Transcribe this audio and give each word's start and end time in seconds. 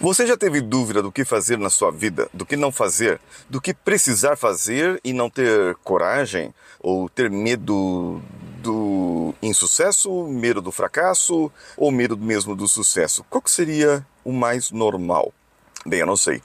Você 0.00 0.24
já 0.24 0.36
teve 0.36 0.60
dúvida 0.60 1.02
do 1.02 1.10
que 1.10 1.24
fazer 1.24 1.58
na 1.58 1.68
sua 1.68 1.90
vida, 1.90 2.28
do 2.32 2.46
que 2.46 2.56
não 2.56 2.70
fazer, 2.70 3.20
do 3.50 3.60
que 3.60 3.74
precisar 3.74 4.36
fazer 4.36 5.00
e 5.02 5.12
não 5.12 5.28
ter 5.28 5.74
coragem? 5.82 6.54
Ou 6.78 7.08
ter 7.08 7.28
medo 7.28 8.22
do 8.62 9.34
insucesso, 9.42 10.28
medo 10.28 10.62
do 10.62 10.70
fracasso 10.70 11.50
ou 11.76 11.90
medo 11.90 12.16
mesmo 12.16 12.54
do 12.54 12.68
sucesso? 12.68 13.24
Qual 13.28 13.42
que 13.42 13.50
seria 13.50 14.06
o 14.24 14.32
mais 14.32 14.70
normal? 14.70 15.34
Bem, 15.84 15.98
eu 15.98 16.06
não 16.06 16.16
sei. 16.16 16.40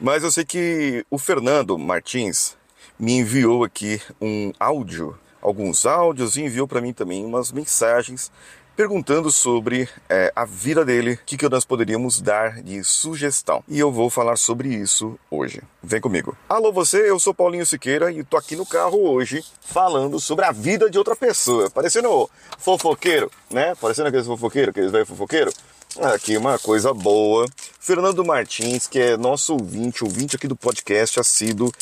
Mas 0.00 0.22
eu 0.22 0.30
sei 0.30 0.46
que 0.46 1.04
o 1.10 1.18
Fernando 1.18 1.76
Martins 1.78 2.56
me 2.98 3.18
enviou 3.18 3.64
aqui 3.64 4.00
um 4.18 4.50
áudio, 4.58 5.14
alguns 5.42 5.84
áudios 5.84 6.38
e 6.38 6.42
enviou 6.42 6.66
para 6.66 6.80
mim 6.80 6.94
também 6.94 7.22
umas 7.22 7.52
mensagens 7.52 8.32
perguntando 8.76 9.30
sobre 9.30 9.88
é, 10.08 10.32
a 10.34 10.44
vida 10.44 10.84
dele, 10.84 11.12
o 11.14 11.18
que, 11.24 11.36
que 11.36 11.48
nós 11.48 11.64
poderíamos 11.64 12.20
dar 12.20 12.62
de 12.62 12.82
sugestão. 12.84 13.62
E 13.68 13.78
eu 13.78 13.90
vou 13.90 14.10
falar 14.10 14.36
sobre 14.36 14.68
isso 14.68 15.18
hoje. 15.30 15.62
Vem 15.82 16.00
comigo. 16.00 16.36
Alô 16.48 16.72
você, 16.72 17.08
eu 17.08 17.18
sou 17.18 17.34
Paulinho 17.34 17.66
Siqueira 17.66 18.10
e 18.10 18.24
tô 18.24 18.36
aqui 18.36 18.56
no 18.56 18.66
carro 18.66 19.00
hoje 19.08 19.44
falando 19.60 20.18
sobre 20.18 20.44
a 20.44 20.52
vida 20.52 20.90
de 20.90 20.98
outra 20.98 21.14
pessoa. 21.14 21.70
Parecendo 21.70 22.28
fofoqueiro, 22.58 23.30
né? 23.50 23.74
Parecendo 23.80 24.08
aqueles 24.08 24.26
fofoqueiros, 24.26 24.70
aqueles 24.70 24.90
velhos 24.90 25.08
fofoqueiros. 25.08 25.54
Aqui 26.00 26.36
uma 26.36 26.58
coisa 26.58 26.92
boa. 26.92 27.46
Fernando 27.78 28.24
Martins, 28.24 28.86
que 28.88 28.98
é 28.98 29.16
nosso 29.16 29.52
ouvinte, 29.52 30.02
ouvinte 30.02 30.34
aqui 30.34 30.48
do 30.48 30.56
podcast 30.56 31.20
assíduo, 31.20 31.72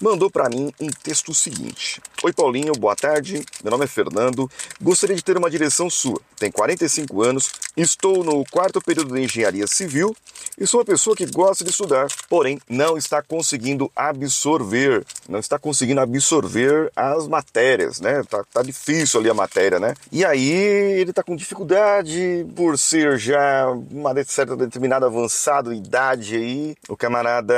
mandou 0.00 0.30
para 0.30 0.48
mim 0.48 0.72
um 0.80 0.88
texto 0.88 1.34
seguinte: 1.34 2.00
Oi 2.20 2.32
Paulinho, 2.32 2.72
boa 2.72 2.96
tarde. 2.96 3.44
Meu 3.62 3.70
nome 3.70 3.84
é 3.84 3.86
Fernando. 3.86 4.50
Gostaria 4.82 5.14
de 5.14 5.22
ter 5.22 5.36
uma 5.36 5.48
direção 5.48 5.88
sua. 5.88 6.20
Tenho 6.36 6.52
45 6.52 7.22
anos, 7.22 7.52
estou 7.76 8.24
no 8.24 8.44
quarto 8.50 8.80
período 8.80 9.14
de 9.14 9.22
engenharia 9.22 9.68
civil 9.68 10.16
e 10.58 10.66
sou 10.66 10.80
uma 10.80 10.84
pessoa 10.86 11.14
que 11.14 11.26
gosta 11.26 11.62
de 11.62 11.70
estudar, 11.70 12.08
porém 12.28 12.58
não 12.68 12.96
está 12.96 13.22
conseguindo 13.22 13.90
absorver, 13.94 15.04
não 15.28 15.38
está 15.38 15.58
conseguindo 15.58 16.00
absorver 16.00 16.90
as 16.96 17.28
matérias, 17.28 18.00
né? 18.00 18.22
Tá, 18.28 18.44
tá 18.52 18.62
difícil 18.62 19.20
ali 19.20 19.30
a 19.30 19.34
matéria, 19.34 19.78
né? 19.78 19.94
E 20.10 20.24
aí 20.24 20.50
ele 20.50 21.12
tá 21.12 21.22
com 21.22 21.36
dificuldade 21.36 22.44
por 22.56 22.76
ser 22.76 23.16
já 23.18 23.68
uma 23.90 24.12
certa 24.24 24.56
determinada 24.56 25.06
avançada 25.06 25.72
idade 25.72 26.34
aí. 26.34 26.76
O 26.88 26.96
camarada 26.96 27.54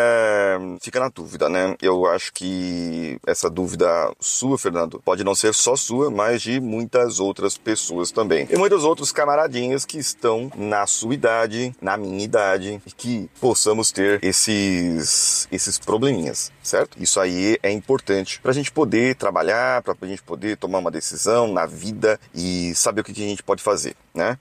fica 0.83 1.01
na 1.01 1.09
dúvida, 1.09 1.49
né? 1.49 1.75
Eu 1.81 2.07
acho 2.07 2.33
que 2.33 3.19
essa 3.27 3.49
dúvida 3.49 4.13
sua, 4.51 4.59
Fernando, 4.59 5.01
pode 5.05 5.23
não 5.23 5.35
ser 5.35 5.55
só 5.55 5.77
sua, 5.77 6.11
mas 6.11 6.43
de 6.43 6.61
muitas 6.61 7.21
outras 7.21 7.57
pessoas 7.57 8.11
também. 8.11 8.49
E 8.51 8.57
muitos 8.57 8.85
outros 8.85 9.13
camaradinhas 9.13 9.85
que 9.85 9.99
estão 9.99 10.51
na 10.57 10.87
sua 10.87 11.15
idade, 11.15 11.75
na 11.81 11.97
minha 11.97 12.25
idade, 12.25 12.81
e 12.85 12.91
que 12.91 13.31
possamos 13.41 13.93
ter 13.93 14.19
esses, 14.23 15.47
esses 15.53 15.79
probleminhas, 15.79 16.51
certo? 16.63 17.01
Isso 17.01 17.21
aí 17.21 17.59
é 17.63 17.71
importante 17.71 18.41
para 18.41 18.51
a 18.51 18.55
gente 18.55 18.73
poder 18.73 19.15
trabalhar, 19.15 19.83
para 19.83 19.95
a 20.01 20.07
gente 20.07 20.23
poder 20.23 20.57
tomar 20.57 20.79
uma 20.79 20.91
decisão 20.91 21.53
na 21.53 21.67
vida 21.67 22.19
e 22.35 22.75
saber 22.75 23.03
o 23.03 23.05
que 23.05 23.13
a 23.13 23.15
gente 23.15 23.43
pode 23.43 23.63
fazer, 23.63 23.95
né? 24.15 24.39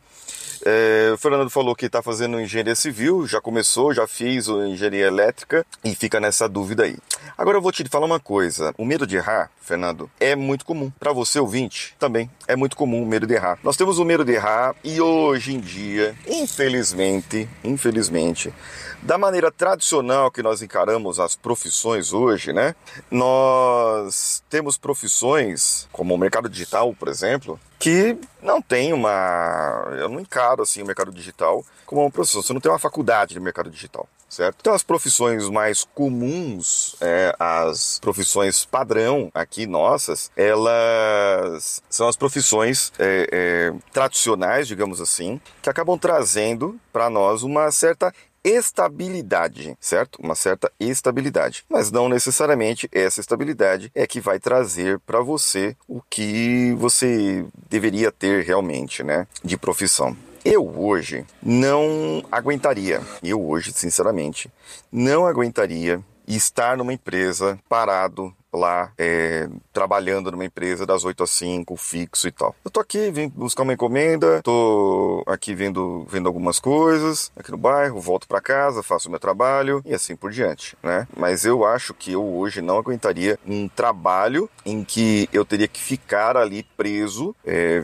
É, 0.66 1.12
o 1.14 1.17
Fernando 1.17 1.50
falou 1.50 1.75
que 1.75 1.86
está 1.86 2.02
fazendo 2.02 2.39
engenharia 2.39 2.75
civil, 2.75 3.25
já 3.25 3.39
começou, 3.39 3.94
já 3.94 4.06
fez 4.06 4.48
engenharia 4.48 5.06
elétrica 5.06 5.66
e 5.84 5.95
fica 5.95 6.20
nessa 6.20 6.50
dúvida 6.50 6.84
aí. 6.84 6.98
Agora 7.38 7.58
eu 7.58 7.62
vou 7.62 7.72
te 7.72 7.88
falar 7.88 8.06
uma 8.06 8.20
coisa: 8.20 8.73
o 8.78 8.86
medo 8.86 9.08
de 9.08 9.16
errar, 9.16 9.50
Fernando, 9.62 10.09
é 10.20 10.36
muito 10.36 10.66
comum. 10.66 10.92
Para 11.00 11.14
você 11.14 11.40
ouvinte, 11.40 11.95
também 11.97 12.30
é 12.47 12.56
muito 12.56 12.75
comum 12.75 13.02
o 13.03 13.06
medo 13.06 13.25
de 13.25 13.34
errar. 13.34 13.58
Nós 13.64 13.78
temos 13.78 14.00
o 14.00 14.06
medo 14.06 14.25
de 14.25 14.34
errar 14.34 14.75
e 14.84 15.00
hoje 15.00 15.56
em 15.56 15.59
dia, 15.59 16.14
infelizmente, 16.28 17.47
infelizmente, 17.64 18.53
da 19.02 19.17
maneira 19.17 19.50
tradicional 19.52 20.30
que 20.30 20.44
nós 20.44 20.62
encaramos 20.62 21.20
as 21.20 21.36
profissões 21.36 22.12
hoje, 22.12 22.52
né? 22.52 22.75
Nós 23.09 24.44
temos 24.50 24.78
profissões 24.78 25.88
como 25.92 26.14
o 26.14 26.17
mercado 26.17 26.50
digital, 26.50 26.94
por 26.94 27.07
exemplo, 27.07 27.57
que 27.79 28.17
não 28.44 28.62
tem 28.62 28.91
uma. 28.91 29.88
Eu 29.97 30.09
não 30.09 30.19
encaro 30.19 30.62
assim 30.62 30.81
o 30.81 30.85
mercado 30.85 31.12
digital 31.12 31.63
como 31.85 32.01
uma 32.01 32.12
profissão. 32.12 32.41
Você 32.41 32.53
não 32.53 32.59
tem 32.59 32.72
uma 32.72 32.78
faculdade 32.78 33.34
de 33.34 33.40
mercado 33.40 33.69
digital, 33.69 34.07
certo? 34.28 34.57
Então, 34.59 34.73
as 34.73 34.84
profissões 34.84 35.50
mais 35.50 35.85
comuns, 35.95 36.95
é, 37.00 37.34
as 37.39 37.97
profissões 38.00 38.66
padrão 38.66 39.31
aqui 39.34 39.66
nossas, 39.66 40.29
elas 40.35 41.81
são 41.89 42.07
as 42.09 42.18
profissões 42.18 42.91
é, 43.00 43.28
é, 43.31 43.73
tradicionais, 43.94 44.68
digamos 44.68 45.00
assim, 45.00 45.39
que 45.62 45.69
acabam 45.69 45.97
trazendo 45.97 46.78
para 46.91 47.09
nós 47.09 47.44
uma 47.44 47.72
certa 47.72 48.13
estabilidade, 48.44 49.77
certo? 49.79 50.19
Uma 50.22 50.35
certa 50.35 50.72
estabilidade. 50.79 51.63
Mas 51.69 51.91
não 51.91 52.09
necessariamente 52.09 52.89
essa 52.91 53.19
estabilidade 53.19 53.91
é 53.94 54.05
que 54.07 54.19
vai 54.19 54.39
trazer 54.39 55.00
para 55.00 55.22
você 55.22 55.75
o 55.88 56.01
que 56.01 56.73
você 56.77 57.45
deveria 57.69 58.11
ter 58.11 58.44
realmente, 58.44 59.03
né? 59.03 59.27
De 59.44 59.57
profissão. 59.57 60.16
Eu 60.44 60.67
hoje 60.79 61.25
não 61.44 62.23
aguentaria, 62.31 63.01
eu 63.22 63.45
hoje, 63.45 63.73
sinceramente, 63.73 64.50
não 64.91 65.25
aguentaria 65.25 66.01
estar 66.25 66.77
numa 66.77 66.94
empresa 66.94 67.59
parado 67.67 68.33
lá 68.54 68.92
é, 68.98 69.48
trabalhando 69.72 70.32
numa 70.32 70.46
empresa 70.46 70.86
das 70.86 71.04
8 71.04 71.24
às 71.24 71.30
5, 71.32 71.76
fixo 71.78 72.28
e 72.28 72.32
tal. 72.32 72.56
Eu 72.64 72.72
tô 72.72 72.80
aqui, 72.80 73.12
vim 73.12 73.28
buscar 73.30 73.64
uma 73.64 73.74
encomenda, 73.74 74.42
tô 74.44 75.24
aqui 75.28 75.54
vendo, 75.54 76.06
vendo 76.10 76.28
algumas 76.28 76.60
coisas 76.60 77.32
aqui 77.36 77.52
no 77.52 77.58
bairro, 77.58 78.00
volto 78.00 78.28
para 78.28 78.42
casa, 78.42 78.84
faço 78.84 79.08
o 79.08 79.12
meu 79.12 79.20
trabalho 79.20 79.82
e 79.86 79.94
assim 79.94 80.16
por 80.16 80.32
diante, 80.32 80.76
né? 80.82 81.08
Mas 81.16 81.46
eu 81.46 81.66
acho 81.66 81.94
que 81.94 82.12
eu 82.12 82.26
hoje 82.26 82.62
não 82.62 82.78
aguentaria 82.78 83.38
um 83.48 83.68
trabalho 83.68 84.50
em 84.66 84.84
que 84.84 85.30
eu 85.31 85.46
teria 85.46 85.68
que 85.68 85.80
ficar 85.80 86.36
ali 86.36 86.64
preso 86.76 87.36
é, 87.46 87.81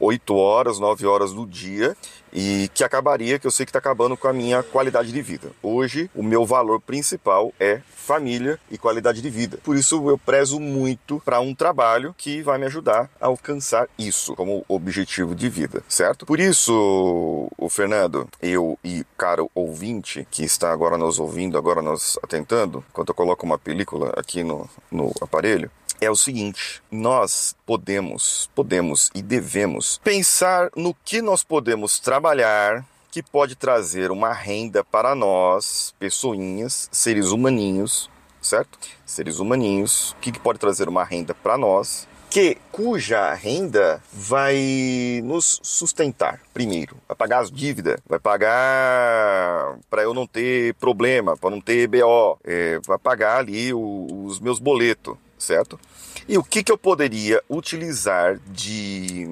8 0.00 0.34
horas, 0.34 0.78
9 0.78 1.06
horas 1.06 1.32
do 1.32 1.46
dia 1.46 1.96
e 2.32 2.70
que 2.74 2.84
acabaria, 2.84 3.38
que 3.38 3.46
eu 3.46 3.50
sei 3.50 3.64
que 3.64 3.70
está 3.70 3.78
acabando 3.78 4.16
com 4.16 4.28
a 4.28 4.32
minha 4.32 4.62
qualidade 4.62 5.12
de 5.12 5.22
vida. 5.22 5.50
Hoje, 5.62 6.10
o 6.14 6.22
meu 6.22 6.44
valor 6.44 6.80
principal 6.80 7.52
é 7.58 7.80
família 8.08 8.58
e 8.70 8.78
qualidade 8.78 9.20
de 9.20 9.30
vida. 9.30 9.58
Por 9.62 9.76
isso, 9.76 10.07
eu 10.10 10.18
prezo 10.18 10.60
muito 10.60 11.20
para 11.24 11.40
um 11.40 11.54
trabalho 11.54 12.14
que 12.16 12.42
vai 12.42 12.58
me 12.58 12.66
ajudar 12.66 13.10
a 13.20 13.26
alcançar 13.26 13.88
isso 13.98 14.34
como 14.34 14.64
objetivo 14.68 15.34
de 15.34 15.48
vida, 15.48 15.82
certo? 15.88 16.26
Por 16.26 16.40
isso, 16.40 17.48
o 17.56 17.68
Fernando, 17.68 18.28
eu 18.42 18.78
e 18.84 19.04
caro 19.16 19.50
ouvinte 19.54 20.26
que 20.30 20.44
está 20.44 20.72
agora 20.72 20.98
nos 20.98 21.18
ouvindo, 21.18 21.58
agora 21.58 21.82
nos 21.82 22.18
atentando, 22.22 22.84
enquanto 22.90 23.10
eu 23.10 23.14
coloco 23.14 23.44
uma 23.44 23.58
película 23.58 24.12
aqui 24.16 24.42
no, 24.42 24.68
no 24.90 25.12
aparelho, 25.20 25.70
é 26.00 26.10
o 26.10 26.16
seguinte: 26.16 26.82
nós 26.90 27.56
podemos, 27.66 28.48
podemos 28.54 29.10
e 29.14 29.22
devemos 29.22 29.98
pensar 30.02 30.70
no 30.76 30.94
que 31.04 31.20
nós 31.20 31.42
podemos 31.42 31.98
trabalhar 31.98 32.84
que 33.10 33.22
pode 33.22 33.54
trazer 33.54 34.10
uma 34.10 34.32
renda 34.32 34.84
para 34.84 35.14
nós, 35.14 35.94
pessoinhas, 35.98 36.88
seres 36.92 37.28
humaninhos, 37.28 38.10
certo? 38.48 38.78
Seres 39.04 39.38
humaninhos, 39.38 40.16
que 40.20 40.38
pode 40.38 40.58
trazer 40.58 40.88
uma 40.88 41.04
renda 41.04 41.34
para 41.34 41.56
nós, 41.56 42.08
que 42.30 42.58
cuja 42.70 43.32
renda 43.32 44.02
vai 44.12 45.20
nos 45.24 45.60
sustentar. 45.62 46.40
Primeiro, 46.52 46.96
vai 47.06 47.16
pagar 47.16 47.40
as 47.40 47.50
dívidas, 47.50 47.98
vai 48.06 48.18
pagar 48.18 49.78
para 49.88 50.02
eu 50.02 50.12
não 50.12 50.26
ter 50.26 50.74
problema, 50.74 51.36
para 51.36 51.50
não 51.50 51.60
ter 51.60 51.86
BO, 51.86 52.38
é, 52.44 52.78
vai 52.86 52.98
pagar 52.98 53.38
ali 53.38 53.72
o, 53.72 54.24
os 54.24 54.40
meus 54.40 54.58
boletos, 54.58 55.16
certo? 55.38 55.80
E 56.28 56.36
o 56.36 56.44
que, 56.44 56.62
que 56.62 56.70
eu 56.70 56.76
poderia 56.76 57.42
utilizar 57.48 58.38
de 58.48 59.26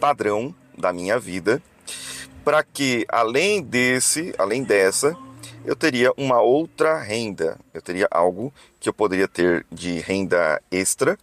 padrão 0.00 0.54
da 0.76 0.92
minha 0.92 1.18
vida 1.18 1.62
para 2.44 2.62
que 2.62 3.04
além 3.10 3.60
desse, 3.62 4.34
além 4.38 4.62
dessa, 4.62 5.14
eu 5.68 5.76
teria 5.76 6.10
uma 6.16 6.40
outra 6.40 6.98
renda. 6.98 7.58
Eu 7.74 7.82
teria 7.82 8.08
algo 8.10 8.50
que 8.80 8.88
eu 8.88 8.92
poderia 8.92 9.28
ter 9.28 9.66
de 9.70 9.98
renda 9.98 10.62
extra 10.70 11.18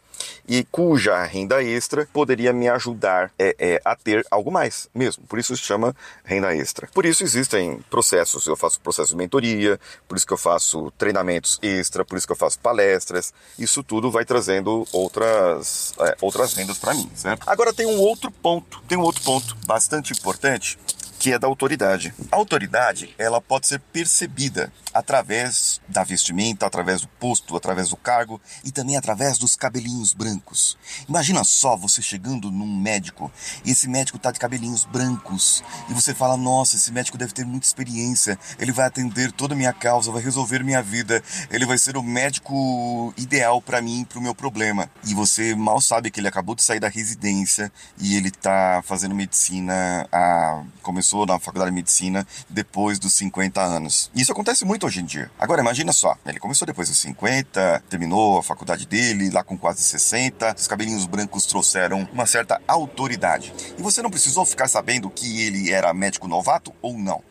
e 0.47 0.63
cuja 0.65 1.24
renda 1.24 1.63
extra 1.63 2.07
poderia 2.13 2.53
me 2.53 2.69
ajudar 2.69 3.31
é, 3.39 3.56
é, 3.57 3.81
a 3.83 3.95
ter 3.95 4.24
algo 4.30 4.51
mais 4.51 4.88
mesmo. 4.94 5.24
Por 5.25 5.39
isso 5.39 5.57
se 5.57 5.63
chama 5.63 5.95
renda 6.24 6.56
extra. 6.56 6.88
Por 6.94 7.07
isso 7.07 7.24
existem 7.24 7.80
processos. 7.89 8.45
Eu 8.45 8.56
faço 8.56 8.80
processo 8.80 9.09
de 9.09 9.15
mentoria, 9.15 9.80
por 10.07 10.15
isso 10.15 10.27
que 10.27 10.33
eu 10.33 10.38
faço 10.38 10.92
treinamentos 10.95 11.57
extra, 11.63 12.06
por 12.06 12.15
isso 12.15 12.27
que 12.27 12.33
eu 12.33 12.38
faço 12.38 12.59
palestras. 12.59 13.33
Isso 13.57 13.81
tudo 13.81 14.12
vai 14.12 14.25
trazendo 14.25 14.88
outras, 14.92 15.95
é, 16.01 16.18
outras 16.21 16.53
rendas 16.53 16.77
para 16.77 16.94
mim, 16.94 17.09
certo? 17.15 17.50
Agora 17.50 17.74
tem 17.74 17.88
um 17.88 17.97
outro 17.97 18.30
ponto, 18.30 18.80
tem 18.88 18.95
um 18.95 19.01
outro 19.01 19.24
ponto 19.24 19.57
bastante 19.65 20.13
importante 20.13 20.77
que 21.25 21.33
é 21.33 21.39
da 21.39 21.48
autoridade. 21.48 22.13
A 22.31 22.36
autoridade, 22.36 23.16
ela 23.18 23.42
pode 23.42 23.66
ser 23.66 23.80
percebida 23.80 24.72
através 24.94 25.81
da 25.89 26.04
vestimenta, 26.04 26.68
através 26.68 27.01
do 27.01 27.07
posto, 27.07 27.57
através 27.57 27.89
do 27.89 27.98
cargo 27.98 28.39
e 28.63 28.72
também 28.72 28.95
através 28.95 29.39
dos 29.39 29.56
cabelinhos 29.56 30.13
brancos. 30.13 30.77
Imagina 31.10 31.44
só 31.44 31.75
você 31.75 32.00
chegando 32.00 32.51
num 32.51 32.80
médico 32.80 33.31
e 33.66 33.72
esse 33.72 33.89
médico 33.89 34.19
tá 34.19 34.31
de 34.31 34.39
cabelinhos 34.39 34.86
brancos 34.86 35.63
e 35.89 35.95
você 35.95 36.13
fala: 36.13 36.38
"Nossa, 36.38 36.75
esse 36.75 36.92
médico 36.92 37.18
deve 37.18 37.33
ter 37.33 37.44
muita 37.44 37.66
experiência, 37.66 38.38
ele 38.60 38.71
vai 38.71 38.86
atender 38.86 39.31
toda 39.31 39.56
a 39.56 39.57
minha 39.57 39.74
causa, 39.74 40.12
vai 40.12 40.21
resolver 40.21 40.63
minha 40.63 40.83
vida, 40.83 41.24
ele 41.50 41.66
vai 41.66 41.80
ser 41.80 41.98
o 41.98 42.04
médico 42.04 43.12
ideal 43.18 43.60
para 43.63 43.81
mim, 43.81 44.06
para 44.07 44.19
o 44.19 44.21
meu 44.21 44.36
problema". 44.36 44.92
E 45.04 45.16
você 45.16 45.56
mal 45.56 45.81
sabe 45.81 46.12
que 46.12 46.19
ele 46.19 46.28
acabou 46.28 46.54
de 46.54 46.62
sair 46.62 46.80
da 46.80 46.88
residência 46.88 47.71
e 47.98 48.16
ele 48.16 48.30
tá 48.30 48.83
fazendo 48.86 49.16
medicina, 49.16 50.07
a... 50.12 50.62
começou 50.83 51.14
na 51.23 51.38
faculdade 51.38 51.69
de 51.69 51.75
medicina 51.75 52.25
depois 52.50 52.97
dos 52.97 53.13
50 53.13 53.62
anos. 53.62 54.09
Isso 54.15 54.31
acontece 54.31 54.65
muito 54.65 54.88
hoje 54.88 55.01
em 55.01 55.06
dia. 55.06 55.29
Agora 55.38 55.62
imagina 55.62 55.94
só, 55.94 56.17
ele 56.25 56.39
começou 56.39 56.65
depois 56.65 56.89
dos 56.89 56.97
50, 56.97 57.83
terminou 57.88 58.39
a 58.39 58.44
faculdade 58.44 58.88
dele 58.88 59.29
lá 59.29 59.44
com 59.44 59.56
quase 59.56 59.83
60, 59.83 60.56
os 60.57 60.67
cabelinhos 60.67 61.06
brancos 61.06 61.45
trouxeram 61.45 62.07
uma 62.12 62.25
certa 62.25 62.59
autoridade. 62.67 63.53
E 63.77 63.83
você 63.83 64.01
não 64.01 64.09
precisou 64.09 64.45
ficar 64.45 64.67
sabendo 64.67 65.12
que 65.12 65.44
ele 65.44 65.71
era 65.71 65.94
médico 65.94 66.27
novato 66.27 66.73
ou 66.81 66.97
não. 66.97 67.21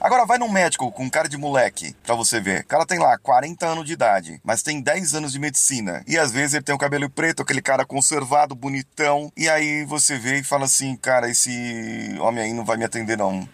Agora 0.00 0.24
vai 0.24 0.38
num 0.38 0.48
médico 0.48 0.92
com 0.92 1.10
cara 1.10 1.28
de 1.28 1.36
moleque 1.36 1.92
pra 2.04 2.14
você 2.14 2.40
ver. 2.40 2.60
O 2.60 2.66
cara 2.66 2.86
tem 2.86 3.00
lá 3.00 3.18
40 3.18 3.66
anos 3.66 3.84
de 3.84 3.94
idade, 3.94 4.40
mas 4.44 4.62
tem 4.62 4.80
10 4.80 5.14
anos 5.14 5.32
de 5.32 5.40
medicina. 5.40 6.04
E 6.06 6.16
às 6.16 6.30
vezes 6.30 6.54
ele 6.54 6.62
tem 6.62 6.74
o 6.74 6.78
cabelo 6.78 7.10
preto, 7.10 7.42
aquele 7.42 7.60
cara 7.60 7.84
conservado, 7.84 8.54
bonitão. 8.54 9.32
E 9.36 9.48
aí 9.48 9.84
você 9.84 10.16
vê 10.16 10.38
e 10.38 10.44
fala 10.44 10.66
assim: 10.66 10.94
cara, 10.94 11.28
esse 11.28 12.16
homem 12.20 12.44
aí 12.44 12.52
não 12.52 12.64
vai 12.64 12.76
me 12.76 12.84
atender 12.84 13.18
não. 13.18 13.48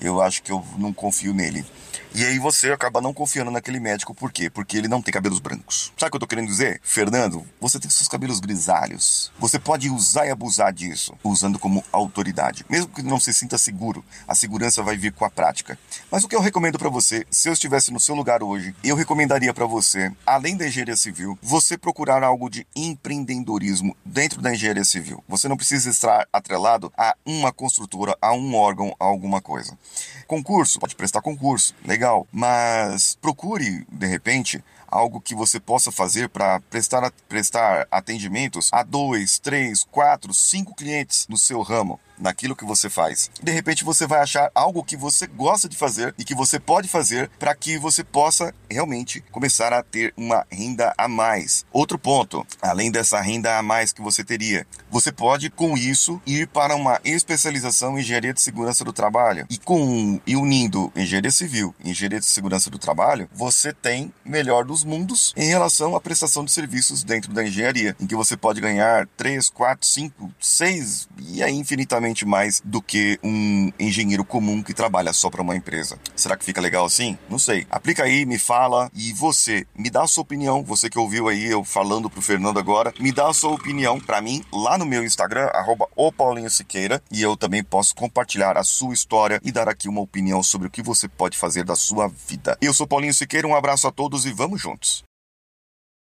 Eu 0.00 0.22
acho 0.22 0.44
que 0.44 0.52
eu 0.52 0.64
não 0.78 0.92
confio 0.92 1.34
nele. 1.34 1.66
E 2.14 2.24
aí 2.24 2.38
você 2.38 2.72
acaba 2.72 3.00
não 3.00 3.14
confiando 3.14 3.50
naquele 3.50 3.78
médico, 3.78 4.14
por 4.14 4.32
quê? 4.32 4.50
Porque 4.50 4.76
ele 4.76 4.88
não 4.88 5.00
tem 5.00 5.12
cabelos 5.12 5.38
brancos. 5.38 5.92
Sabe 5.96 6.08
o 6.08 6.10
que 6.10 6.16
eu 6.16 6.20
tô 6.20 6.26
querendo 6.26 6.48
dizer? 6.48 6.80
Fernando, 6.82 7.46
você 7.60 7.78
tem 7.78 7.90
seus 7.90 8.08
cabelos 8.08 8.40
grisalhos. 8.40 9.32
Você 9.38 9.58
pode 9.58 9.88
usar 9.88 10.26
e 10.26 10.30
abusar 10.30 10.72
disso, 10.72 11.14
usando 11.22 11.58
como 11.58 11.84
autoridade. 11.92 12.64
Mesmo 12.68 12.88
que 12.88 13.02
não 13.02 13.20
se 13.20 13.32
sinta 13.32 13.56
seguro, 13.56 14.04
a 14.26 14.34
segurança 14.34 14.82
vai 14.82 14.96
vir 14.96 15.12
com 15.12 15.24
a 15.24 15.30
prática. 15.30 15.78
Mas 16.10 16.24
o 16.24 16.28
que 16.28 16.34
eu 16.34 16.40
recomendo 16.40 16.78
para 16.78 16.88
você, 16.88 17.24
se 17.30 17.48
eu 17.48 17.52
estivesse 17.52 17.92
no 17.92 18.00
seu 18.00 18.14
lugar 18.14 18.42
hoje, 18.42 18.74
eu 18.82 18.96
recomendaria 18.96 19.54
para 19.54 19.66
você, 19.66 20.12
além 20.26 20.56
da 20.56 20.66
engenharia 20.66 20.96
civil, 20.96 21.38
você 21.40 21.78
procurar 21.78 22.22
algo 22.22 22.50
de 22.50 22.66
empreendedorismo 22.74 23.96
dentro 24.04 24.42
da 24.42 24.52
engenharia 24.52 24.84
civil. 24.84 25.22
Você 25.28 25.48
não 25.48 25.56
precisa 25.56 25.90
estar 25.90 26.26
atrelado 26.32 26.92
a 26.96 27.16
uma 27.24 27.52
construtora, 27.52 28.16
a 28.20 28.32
um 28.32 28.54
órgão, 28.54 28.94
a 28.98 29.04
alguma 29.04 29.40
coisa. 29.40 29.78
Concurso, 30.26 30.78
pode 30.78 30.96
prestar 30.96 31.20
concurso, 31.20 31.74
legal. 31.84 32.26
Mas 32.32 33.16
procure, 33.20 33.84
de 33.90 34.06
repente, 34.06 34.62
algo 34.90 35.20
que 35.20 35.34
você 35.34 35.60
possa 35.60 35.92
fazer 35.92 36.28
para 36.28 36.60
prestar, 36.60 37.10
prestar 37.28 37.86
atendimentos 37.90 38.68
a 38.72 38.82
dois, 38.82 39.38
três, 39.38 39.84
quatro, 39.84 40.34
cinco 40.34 40.74
clientes 40.74 41.26
no 41.28 41.36
seu 41.36 41.62
ramo 41.62 42.00
naquilo 42.20 42.54
que 42.54 42.64
você 42.64 42.90
faz. 42.90 43.30
De 43.42 43.50
repente 43.50 43.82
você 43.82 44.06
vai 44.06 44.20
achar 44.20 44.50
algo 44.54 44.84
que 44.84 44.96
você 44.96 45.26
gosta 45.26 45.68
de 45.68 45.76
fazer 45.76 46.14
e 46.18 46.24
que 46.24 46.34
você 46.34 46.60
pode 46.60 46.86
fazer 46.86 47.30
para 47.38 47.54
que 47.54 47.78
você 47.78 48.04
possa 48.04 48.54
realmente 48.70 49.22
começar 49.32 49.72
a 49.72 49.82
ter 49.82 50.12
uma 50.16 50.46
renda 50.50 50.92
a 50.98 51.08
mais. 51.08 51.64
Outro 51.72 51.98
ponto, 51.98 52.46
além 52.60 52.90
dessa 52.90 53.20
renda 53.20 53.56
a 53.56 53.62
mais 53.62 53.92
que 53.92 54.02
você 54.02 54.22
teria, 54.22 54.66
você 54.90 55.10
pode 55.10 55.50
com 55.50 55.76
isso 55.76 56.20
ir 56.26 56.46
para 56.48 56.76
uma 56.76 57.00
especialização 57.04 57.96
em 57.96 58.00
engenharia 58.00 58.34
de 58.34 58.40
segurança 58.40 58.84
do 58.84 58.92
trabalho. 58.92 59.46
E 59.48 59.56
com 59.58 60.20
e 60.26 60.36
unindo 60.36 60.92
engenharia 60.94 61.30
civil 61.30 61.74
e 61.82 61.90
engenharia 61.90 62.20
de 62.20 62.26
segurança 62.26 62.68
do 62.68 62.78
trabalho, 62.78 63.28
você 63.32 63.72
tem 63.72 64.12
melhor 64.24 64.64
dos 64.64 64.79
mundos 64.84 65.32
em 65.36 65.48
relação 65.48 65.94
à 65.94 66.00
prestação 66.00 66.44
de 66.44 66.52
serviços 66.52 67.02
dentro 67.02 67.32
da 67.32 67.44
engenharia, 67.44 67.96
em 68.00 68.06
que 68.06 68.14
você 68.14 68.36
pode 68.36 68.60
ganhar 68.60 69.06
3, 69.16 69.50
4, 69.50 69.86
5, 69.86 70.30
6 70.38 71.08
e 71.28 71.42
aí 71.42 71.54
infinitamente 71.54 72.24
mais 72.24 72.60
do 72.64 72.80
que 72.80 73.18
um 73.22 73.70
engenheiro 73.78 74.24
comum 74.24 74.62
que 74.62 74.74
trabalha 74.74 75.12
só 75.12 75.30
para 75.30 75.42
uma 75.42 75.56
empresa. 75.56 75.98
Será 76.14 76.36
que 76.36 76.44
fica 76.44 76.60
legal 76.60 76.84
assim? 76.84 77.18
Não 77.28 77.38
sei. 77.38 77.66
Aplica 77.70 78.04
aí, 78.04 78.24
me 78.24 78.38
fala 78.38 78.90
e 78.94 79.12
você 79.12 79.66
me 79.76 79.90
dá 79.90 80.02
a 80.02 80.08
sua 80.08 80.22
opinião. 80.22 80.62
Você 80.64 80.88
que 80.88 80.98
ouviu 80.98 81.28
aí 81.28 81.46
eu 81.46 81.64
falando 81.64 82.10
pro 82.10 82.22
Fernando 82.22 82.58
agora, 82.58 82.92
me 82.98 83.12
dá 83.12 83.28
a 83.28 83.34
sua 83.34 83.52
opinião 83.52 84.00
para 84.00 84.20
mim 84.20 84.42
lá 84.52 84.78
no 84.78 84.86
meu 84.86 85.04
Instagram 85.04 85.48
@o_paulinho_siqueira 85.96 87.02
e 87.10 87.22
eu 87.22 87.36
também 87.36 87.62
posso 87.62 87.94
compartilhar 87.94 88.56
a 88.56 88.64
sua 88.64 88.94
história 88.94 89.40
e 89.44 89.52
dar 89.52 89.68
aqui 89.68 89.88
uma 89.88 90.00
opinião 90.00 90.42
sobre 90.42 90.68
o 90.68 90.70
que 90.70 90.82
você 90.82 91.08
pode 91.08 91.36
fazer 91.36 91.64
da 91.64 91.76
sua 91.76 92.08
vida. 92.28 92.56
Eu 92.60 92.72
sou 92.72 92.86
Paulinho 92.86 93.14
Siqueira, 93.14 93.46
um 93.46 93.54
abraço 93.54 93.86
a 93.86 93.92
todos 93.92 94.26
e 94.26 94.32
vamos 94.32 94.60
juntos. 94.60 94.69
iTunes. 94.70 95.09